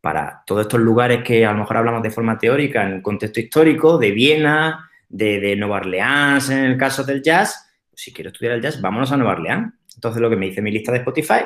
[0.00, 3.40] para todos estos lugares que a lo mejor hablamos de forma teórica en el contexto
[3.40, 7.70] histórico, de Viena, de, de Nueva Orleans en el caso del jazz.
[7.94, 9.74] Si quiero estudiar el jazz, vámonos a Nueva Orleans.
[9.94, 11.44] Entonces lo que me hice mi lista de Spotify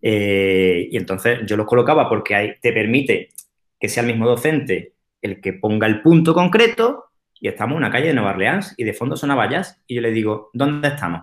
[0.00, 3.30] eh, y entonces yo los colocaba porque ahí te permite
[3.78, 7.06] que sea el mismo docente el que ponga el punto concreto
[7.40, 10.00] y estamos en una calle de Nueva Orleans y de fondo sonaba jazz y yo
[10.00, 11.22] le digo, ¿dónde estamos?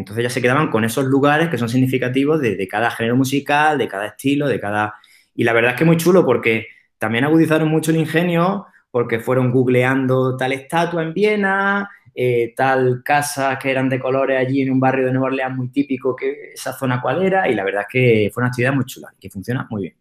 [0.00, 3.86] Entonces ya se quedaban con esos lugares que son significativos de, cada género musical, de
[3.86, 4.94] cada estilo, de cada...
[5.34, 6.66] Y la verdad es que muy chulo porque
[6.98, 13.58] también agudizaron mucho el ingenio porque fueron googleando tal estatua en Viena, eh, tal casa
[13.58, 16.72] que eran de colores allí en un barrio de Nueva Orleans muy típico, que esa
[16.72, 19.66] zona cuál era, y la verdad es que fue una actividad muy chula, que funciona
[19.70, 19.94] muy bien.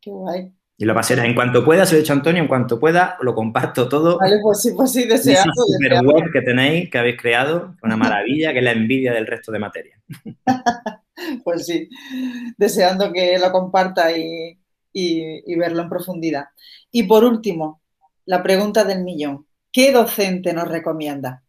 [0.00, 0.52] Qué guay.
[0.76, 3.16] Y lo pasé, en cuanto pueda, se lo he dicho a Antonio, en cuanto pueda,
[3.20, 4.18] lo comparto todo.
[4.18, 6.12] Vale, pues sí, pues sí, esa deseando, super deseando.
[6.12, 9.58] web que tenéis, que habéis creado, una maravilla, que es la envidia del resto de
[9.58, 10.00] materia.
[11.44, 11.88] Pues sí,
[12.58, 14.58] deseando que lo comparta y,
[14.92, 16.46] y- y verlo en profundidad.
[16.90, 17.80] Y por último,
[18.26, 19.46] la pregunta del millón.
[19.70, 21.42] ¿Qué docente nos recomienda?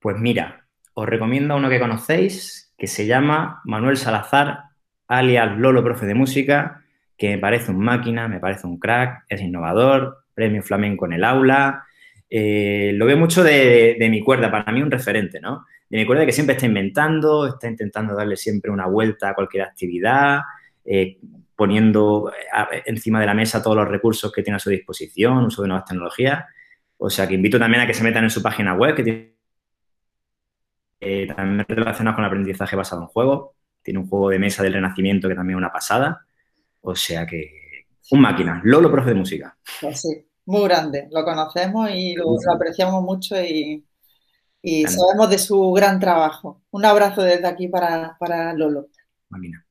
[0.00, 4.64] Pues mira, os recomiendo a uno que conocéis, que se llama Manuel Salazar,
[5.08, 6.82] alias Lolo Profe de Música,
[7.16, 11.24] que me parece un máquina, me parece un crack, es innovador, premio flamenco en el
[11.24, 11.84] aula.
[12.28, 15.64] eh, lo veo mucho de, mi cuerda, para mí un referente, ¿no?
[15.88, 19.62] De mi cuerda que siempre está inventando, está intentando darle siempre una vuelta a cualquier
[19.64, 20.40] actividad,
[20.84, 21.18] eh,
[21.54, 25.62] poniendo eh, encima de la mesa todos los recursos que tiene a su disposición, uso
[25.62, 26.44] de nuevas tecnologías.
[26.98, 29.36] O sea, que invito también a que se metan en su página web, que tiene
[31.34, 33.50] también relacionado con el aprendizaje basado en juegos.
[33.82, 36.26] Tiene un juego de mesa del Renacimiento que también es una pasada.
[36.88, 37.50] O sea que
[38.12, 39.58] un máquina, Lolo, profe de música.
[39.80, 41.08] Pues sí, muy grande.
[41.10, 43.84] Lo conocemos y lo, lo apreciamos mucho y,
[44.86, 46.62] sabemos de su gran trabajo.
[46.70, 48.86] Un abrazo desde aquí para, para Lolo.
[49.28, 49.64] máquina.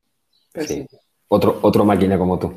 [0.53, 0.85] Pues sí.
[0.89, 0.97] Sí,
[1.29, 2.53] otro, otro máquina como tú.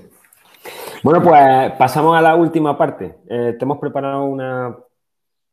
[1.04, 3.18] Bueno, pues pasamos a la última parte.
[3.28, 4.76] Eh, te hemos preparado una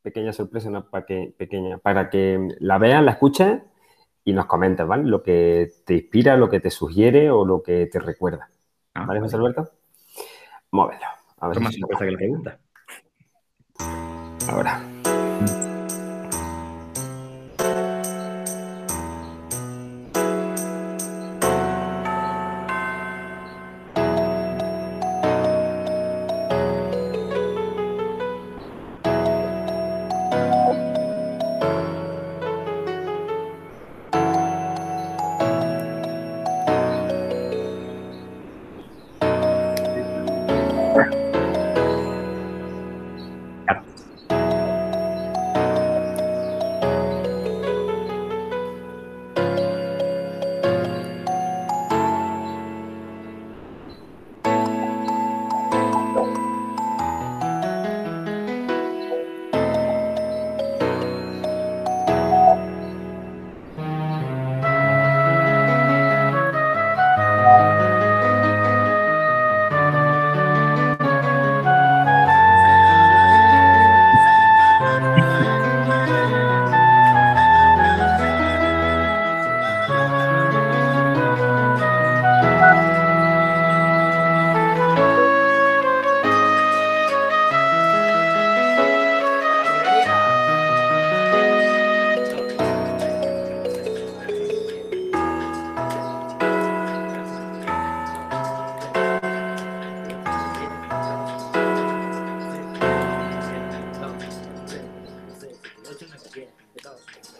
[0.02, 3.62] pequeña sorpresa, una pa- que- pequeña, para que la veas, la escuches
[4.24, 5.04] y nos comentes, ¿vale?
[5.04, 8.50] Lo que te inspira, lo que te sugiere o lo que te recuerda.
[8.96, 9.36] Ah, ¿Vale, José.
[9.36, 9.72] Alberto?
[10.72, 10.96] Vamos
[11.40, 12.60] a ver más si- que la pregunta.
[14.50, 14.82] ahora.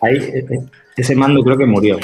[0.06, 0.60] Ahí, eh, eh,
[0.96, 1.98] ese mando creo que murió.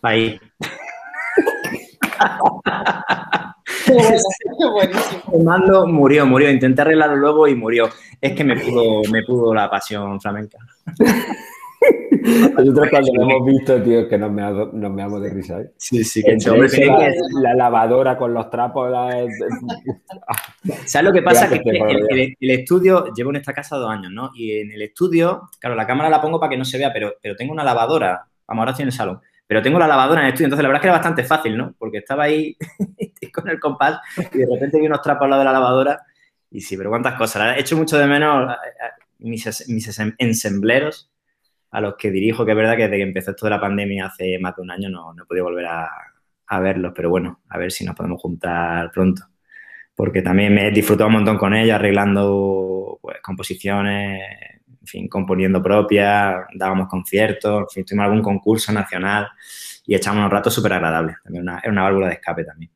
[0.00, 0.40] Ahí.
[5.32, 6.50] El mando murió, murió.
[6.50, 7.90] Intenté arreglarlo luego y murió.
[8.18, 10.56] Es que me pudo, me pudo la pasión flamenca.
[12.56, 15.60] Nosotros cuando lo hemos visto, tío, que nos meamos, nos meamos de risa.
[15.60, 15.70] ¿eh?
[15.76, 18.90] Sí, sí, que Entre hombre, eso, la, que- la lavadora con los trapos.
[18.90, 19.10] la-
[20.86, 21.48] ¿Sabes lo que pasa?
[21.48, 24.30] Que por el, lo el- el estudio, llevo en esta casa dos años, ¿no?
[24.34, 27.14] Y en el estudio, claro, la cámara la pongo para que no se vea, pero,
[27.22, 28.24] pero tengo una lavadora.
[28.46, 29.20] Vamos, ahora estoy en el salón.
[29.46, 31.56] Pero tengo la lavadora en el estudio, entonces la verdad es que era bastante fácil,
[31.56, 31.74] ¿no?
[31.78, 32.56] Porque estaba ahí
[33.34, 34.00] con el compás
[34.32, 36.00] y de repente vi unos trapos al lado de la lavadora.
[36.50, 37.56] Y sí, pero cuántas cosas.
[37.56, 38.58] He hecho mucho de menos a-
[39.18, 41.10] mis, mis ensem- ensambleros
[41.74, 44.06] a los que dirijo, que es verdad que desde que empezó esto de la pandemia
[44.06, 45.90] hace más de un año no, no he podido volver a,
[46.46, 49.22] a verlos, pero bueno, a ver si nos podemos juntar pronto
[49.94, 54.20] porque también me he disfrutado un montón con ella, arreglando pues, composiciones,
[54.66, 59.28] en fin, componiendo propias, dábamos conciertos, en fin, tuvimos algún concurso nacional
[59.86, 61.16] y echamos unos ratos súper agradables.
[61.22, 62.70] También una, era una válvula de escape también.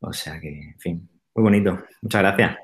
[0.00, 1.78] O sea que, en fin, muy bonito.
[2.02, 2.56] Muchas gracias.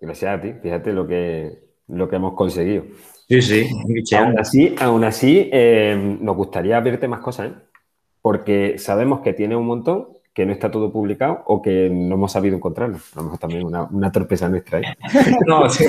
[0.00, 0.52] Gracias a ti.
[0.62, 1.50] Fíjate lo que,
[1.88, 2.84] lo que hemos conseguido.
[3.28, 3.66] Sí, sí,
[4.14, 7.54] Aún así, aún así eh, nos gustaría verte más cosas, ¿eh?
[8.20, 12.32] Porque sabemos que tiene un montón, que no está todo publicado o que no hemos
[12.32, 12.96] sabido encontrarlo.
[12.98, 14.80] A lo mejor también una, una torpeza nuestra.
[14.80, 14.84] ¿eh?
[15.46, 15.86] No, sí.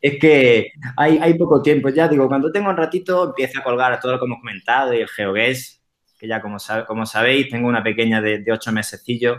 [0.00, 1.88] es que hay, hay poco tiempo.
[1.90, 4.98] Ya digo, cuando tengo un ratito empiezo a colgar todo lo que hemos comentado y
[5.00, 5.82] el GeoGuess,
[6.18, 9.38] que ya como, sabe- como sabéis, tengo una pequeña de, de ocho mesecillos,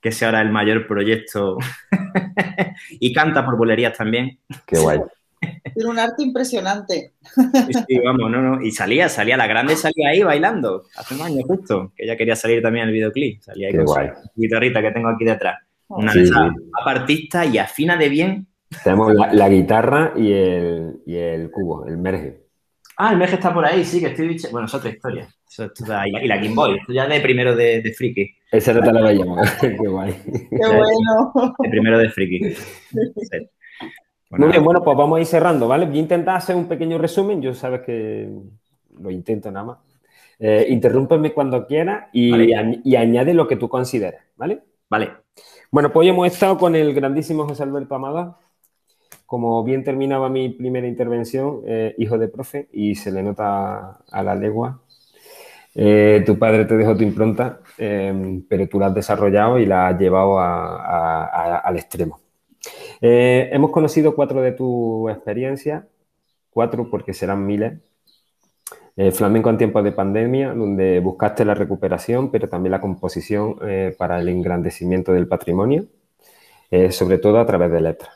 [0.00, 1.58] que es ahora el mayor proyecto.
[2.90, 4.38] y canta por bulerías también.
[4.66, 5.00] Qué guay.
[5.74, 7.12] Tiene un arte impresionante.
[7.22, 8.62] Sí, sí, vamos, no, no.
[8.62, 12.36] Y salía, salía, la grande salía ahí bailando, hace un año justo, que ella quería
[12.36, 13.40] salir también el videoclip.
[13.40, 14.10] Salía ahí Qué con su guay.
[14.34, 15.58] guitarrita que tengo aquí detrás.
[15.88, 16.24] Una Sí,
[16.80, 18.46] apartista y afina de bien.
[18.84, 22.40] Tenemos la, la guitarra y el, y el cubo, el merge.
[23.02, 24.48] Ah, el Merge está por ahí, sí, que estoy dicho.
[24.52, 25.26] Bueno, es otra historia.
[25.48, 28.30] Eso, y, la, y la Game Boy, esto ya de primero de, de friki.
[28.52, 29.50] Esa no te la veíamos.
[29.60, 30.14] Qué guay.
[30.22, 31.54] Qué bueno.
[31.58, 32.40] De primero de friki.
[34.30, 35.86] Pues Muy bien, bueno, pues vamos a ir cerrando, ¿vale?
[35.86, 37.42] Voy a intentar hacer un pequeño resumen.
[37.42, 38.30] Yo sabes que
[39.00, 39.78] lo intento nada más.
[40.38, 42.46] Eh, interrúmpeme cuando quieras y, Vale.
[42.54, 44.62] añ- y añade lo que tú consideres, ¿vale?
[44.88, 45.10] Vale.
[45.72, 48.36] Bueno, pues hoy hemos estado con el grandísimo José Alberto Amada.
[49.26, 54.22] Como bien terminaba mi primera intervención, eh, hijo de profe, y se le nota a
[54.22, 54.80] la legua.
[55.74, 59.88] Eh, tu padre te dejó tu impronta, eh, pero tú la has desarrollado y la
[59.88, 62.20] has llevado a- a- a- al extremo.
[63.00, 65.84] Eh, hemos conocido cuatro de tus experiencias,
[66.50, 67.78] cuatro porque serán miles.
[68.96, 73.94] Eh, flamenco en tiempos de pandemia, donde buscaste la recuperación, pero también la composición eh,
[73.96, 75.86] para el engrandecimiento del patrimonio,
[76.90, 78.10] sobre todo a través de letras.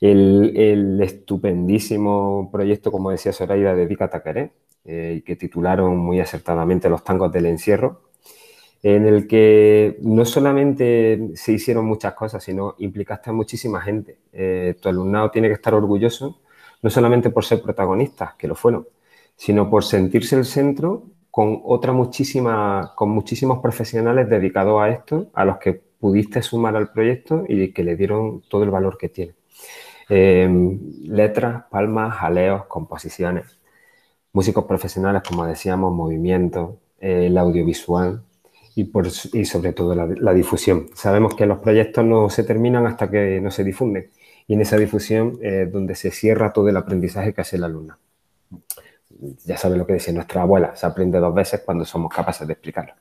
[0.00, 4.52] El, el estupendísimo proyecto, como decía Zoraida, de Dica Taqueré,
[4.84, 8.02] que titularon muy acertadamente Los tangos del encierro,
[8.84, 14.18] en el que no solamente se hicieron muchas cosas, sino implicaste a muchísima gente.
[14.30, 16.42] Eh, tu alumnado tiene que estar orgulloso,
[16.82, 18.86] no solamente por ser protagonistas, que lo fueron,
[19.36, 25.46] sino por sentirse el centro con otra muchísima, con muchísimos profesionales dedicados a esto, a
[25.46, 29.34] los que pudiste sumar al proyecto y que le dieron todo el valor que tiene.
[30.10, 30.46] Eh,
[31.04, 33.58] letras, palmas, jaleos, composiciones,
[34.34, 38.22] músicos profesionales, como decíamos, movimiento, eh, el audiovisual
[38.76, 40.88] y, por, y sobre todo la, la, difusión.
[40.94, 44.10] Sabemos que los proyectos no se terminan hasta que no se difunden
[44.46, 47.64] y en esa difusión es eh, donde se cierra todo el aprendizaje que hace el
[47.64, 47.96] alumno.
[49.44, 52.52] Ya sabe lo que decía nuestra abuela, se aprende dos veces cuando somos capaces de
[52.52, 52.94] explicarlo.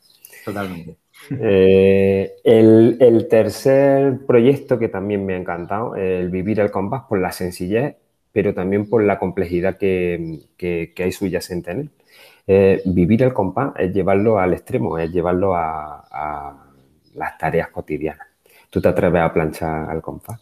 [0.46, 0.98] Totalmente.
[1.40, 7.20] Eh, el, el, tercer proyecto que también me ha encantado, el vivir el compás por
[7.20, 7.96] la sencillez,
[8.32, 11.90] pero también por la complejidad que, que, que hay subyacente en él.
[12.46, 16.66] Eh, vivir el compás es llevarlo al extremo, es llevarlo a, a,
[17.16, 18.28] las tareas cotidianas.
[18.70, 20.42] ¿Tú te atreves a planchar al compás?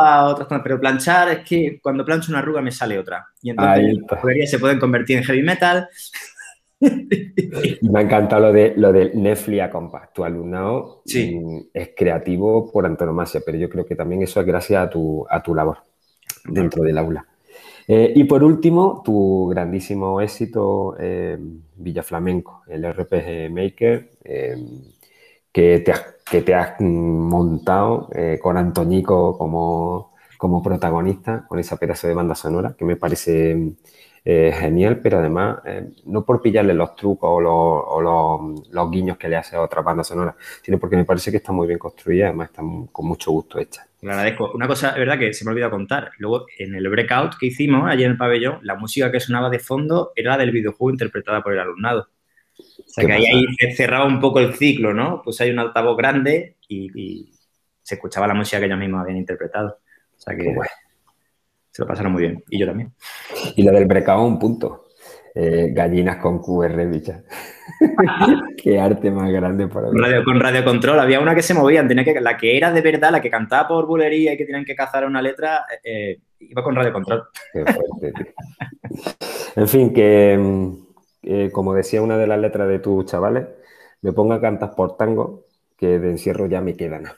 [0.00, 3.26] a otras cosas, pero planchar es que cuando plancho una arruga me sale otra.
[3.42, 5.88] Y entonces las se pueden convertir en heavy metal.
[6.80, 10.12] Me ha encantado lo de lo del Netflix a compás.
[10.12, 11.38] Tu alumnado sí.
[11.72, 15.42] es creativo por antonomasia, pero yo creo que también eso es gracias a tu, a
[15.42, 15.78] tu labor
[16.44, 17.26] dentro del aula.
[17.92, 21.36] Eh, y por último, tu grandísimo éxito eh,
[21.74, 24.56] Villaflamenco, el RPG Maker, eh,
[25.52, 32.76] que, te has, montado eh, con Antoñico como, protagonista, con esa pedazo de banda sonora,
[32.78, 33.74] que me parece
[34.24, 35.58] eh, genial, pero además,
[36.04, 38.00] no por pillarle los trucos o,
[38.70, 41.50] los, guiños que le hace a otras bandas sonoras, sino porque me parece que está
[41.50, 42.62] muy bien construida, además está
[42.92, 43.89] con mucho gusto hecha.
[44.02, 44.52] Lo agradezco.
[44.52, 46.10] Una cosa, es verdad que se me ha olvidado contar.
[46.18, 49.58] Luego, en el breakout que hicimos ayer en el pabellón, la música que sonaba de
[49.58, 52.08] fondo era la del videojuego interpretada por el alumnado.
[52.58, 53.36] O sea ¿Qué que ahí, pasa?
[53.36, 55.20] ahí se cerraba un poco el ciclo, ¿no?
[55.22, 57.32] Pues hay un altavoz grande y, y
[57.82, 59.78] se escuchaba la música que ellos mismos habían interpretado.
[60.16, 60.54] O sea que
[61.70, 62.42] se lo pasaron muy bien.
[62.48, 62.92] Y yo también.
[63.56, 64.88] Y lo del brecao, un punto.
[65.34, 67.22] Eh, gallinas con QR, bicha.
[68.62, 70.00] Qué arte más grande para mí.
[70.00, 72.80] radio, con radio control había una que se movía, tenía que, la que era de
[72.80, 76.64] verdad, la que cantaba por bulería y que tenían que cazar una letra, eh, iba
[76.64, 77.24] con radio control.
[77.52, 78.32] Qué fuerte, tío.
[79.56, 80.72] En fin, que mm,
[81.22, 83.46] eh, como decía una de las letras de tus chavales,
[84.02, 85.44] me ponga a cantar por tango,
[85.76, 87.16] que de encierro ya me queda nada.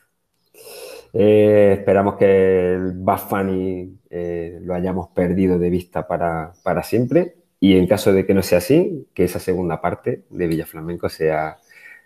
[1.14, 7.41] Eh, esperamos que el Bad Funny eh, lo hayamos perdido de vista para, para siempre
[7.62, 11.08] y en caso de que no sea así, que esa segunda parte de Villa Flamenco
[11.08, 11.58] sea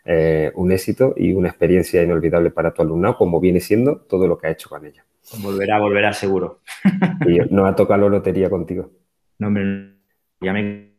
[0.04, 4.36] eh, un éxito y una experiencia inolvidable para tu alumnado, como viene siendo todo lo
[4.36, 5.06] que ha hecho con ella.
[5.38, 6.60] Volverá, volverá seguro.
[7.26, 8.90] Y nos ha tocado la lotería contigo.
[9.38, 9.94] No, hombre,
[10.42, 10.92] ya me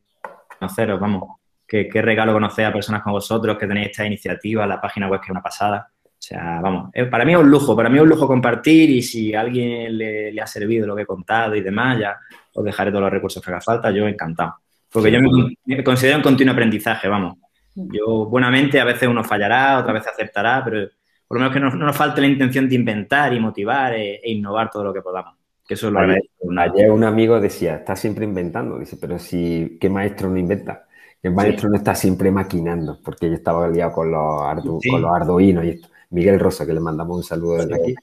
[0.58, 1.38] conoceros, vamos.
[1.68, 5.20] Qué, qué regalo conocer a personas como vosotros que tenéis esta iniciativa, la página web
[5.20, 5.92] que es una pasada.
[6.20, 9.02] O sea, vamos, para mí es un lujo, para mí es un lujo compartir y
[9.02, 12.18] si a alguien le, le ha servido lo que he contado y demás, ya
[12.54, 14.56] os dejaré todos los recursos que haga falta, yo encantado.
[14.92, 17.38] Porque yo me, considero un continuo aprendizaje, vamos.
[17.76, 20.90] Yo, buenamente, a veces uno fallará, otras veces aceptará, pero
[21.28, 24.16] por lo menos que no, no nos falte la intención de inventar y motivar e,
[24.16, 25.36] e innovar todo lo que podamos.
[25.68, 26.22] Que eso es lo Ayer,
[26.58, 28.80] ayer un amigo decía, está siempre inventando.
[28.80, 30.86] Dice, pero si, ¿qué maestro no inventa?
[31.22, 33.00] ¿Qué maestro no está siempre maquinando?
[33.04, 34.90] Porque yo estaba liado con los, ardu- Sí.
[34.90, 35.90] con los arduinos y esto.
[36.10, 37.96] Miguel Rosa, que le mandamos un saludo desde aquí.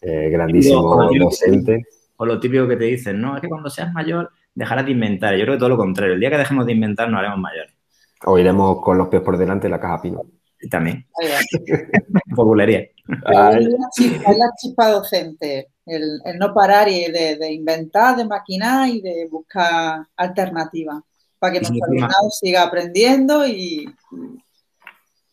[0.00, 1.86] Eh, grandísimo Digo, docente.
[2.16, 5.34] O lo típico que te dicen, no, es que cuando seas mayor dejarás de inventar.
[5.34, 6.14] Yo creo que todo lo contrario.
[6.14, 7.72] El día que dejemos de inventar nos haremos mayores.
[8.26, 10.22] O iremos con los pies por delante en la caja pino.
[10.60, 11.06] Y también.
[13.24, 17.52] Ay, Es la chispa, es la chispa docente, el, el no parar y de, de
[17.52, 21.02] inventar, de maquinar y de buscar alternativas
[21.42, 23.92] para que nuestro alumnado siga aprendiendo y,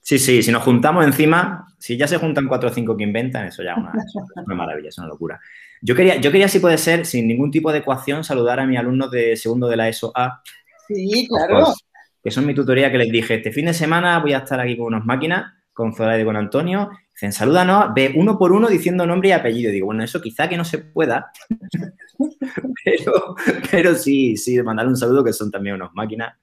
[0.09, 3.45] Sí, sí, si nos juntamos encima, si ya se juntan cuatro o cinco que inventan,
[3.45, 5.39] eso ya es una, es una maravilla, es una locura.
[5.83, 8.79] Yo quería, yo quería, si puede ser, sin ningún tipo de ecuación, saludar a mis
[8.79, 10.41] alumnos de segundo de la ESO A,
[10.87, 11.75] sí, claro.
[12.23, 14.75] que son mi tutoría que les dije, este fin de semana voy a estar aquí
[14.75, 16.89] con unas máquinas, con Zoraida y con Antonio.
[17.13, 19.71] Dicen, salúdanos, ve uno por uno diciendo nombre y apellido.
[19.71, 21.31] Digo, bueno, eso quizá que no se pueda,
[22.83, 23.35] pero,
[23.69, 26.35] pero sí, sí, de mandarle un saludo, que son también unas máquinas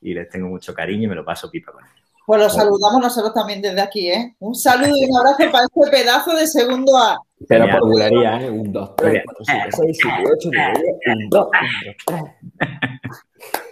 [0.00, 2.07] y les tengo mucho cariño y me lo paso pipa con ellos.
[2.28, 4.36] Pues los saludamos nosotros también desde aquí, ¿eh?
[4.40, 7.18] Un saludo y un abrazo para este pedazo de segundo A.
[7.48, 8.50] Pero por bulería, ¿eh?
[8.50, 10.84] Un, dos, tres, cuatro, cinco, seis, siete, ocho, nueve.
[11.06, 11.56] Un, dos, un,
[11.86, 12.76] dos, tres.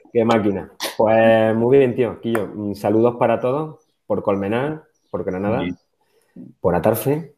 [0.11, 0.72] Qué máquina.
[0.96, 2.18] Pues muy bien, tío.
[2.18, 3.80] Quillo, mm, saludos para todos.
[4.07, 5.62] Por Colmenar, por Granada,
[6.59, 7.34] por Atarfe.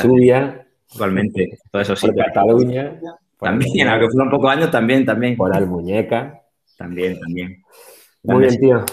[0.00, 2.06] Subia, Igualmente, todo eso sí.
[2.06, 2.98] por Cataluña,
[3.36, 5.36] por También, Almuñeca, aunque fueron pocos años, también, también.
[5.36, 6.40] por Almuñeca.
[6.78, 7.62] También, también.
[8.22, 8.84] Muy bien, tío.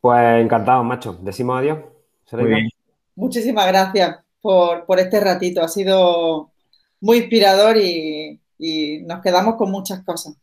[0.00, 1.18] Pues encantado, macho.
[1.22, 1.78] Decimos adiós.
[1.78, 1.88] Muy
[2.26, 2.56] Soreida.
[2.56, 2.68] bien.
[3.16, 5.62] Muchísimas gracias por, por este ratito.
[5.62, 6.52] Ha sido
[7.00, 10.34] muy inspirador y, y nos quedamos con muchas cosas,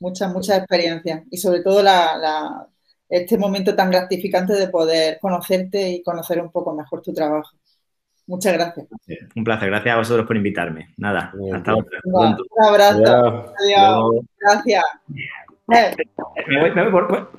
[0.00, 2.66] muchas, muchas experiencias y sobre todo la, la-
[3.08, 7.56] este momento tan gratificante de poder conocerte y conocer un poco mejor tu trabajo.
[8.26, 8.86] Muchas gracias.
[9.34, 9.70] Un placer.
[9.70, 10.92] Gracias a vosotros por invitarme.
[10.98, 12.00] Nada, bien, hasta otra.
[12.04, 12.36] Un
[12.68, 12.98] abrazo.
[12.98, 13.50] Adiós.
[13.64, 14.24] Adiós.
[14.38, 14.84] Gracias.
[15.72, 15.94] Eh,
[16.46, 17.30] Me voy, me voy por...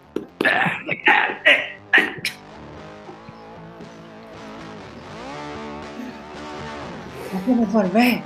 [7.48, 8.22] mejor, ve.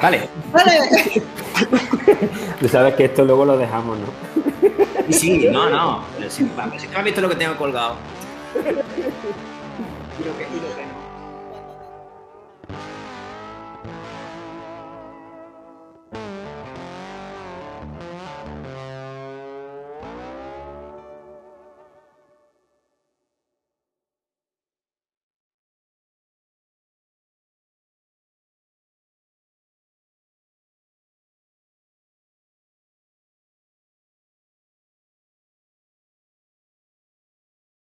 [0.00, 0.28] Vale.
[0.52, 0.78] Vale.
[2.60, 4.06] Tú sabes que esto luego lo dejamos, ¿no?
[5.08, 6.02] Y sí, no, no.
[6.18, 7.96] Pero si, vamos, si tú has visto lo que tengo colgado.
[8.54, 10.95] Y lo que- y lo que.